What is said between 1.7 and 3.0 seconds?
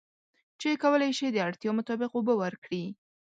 مطابق اوبه ورکړي.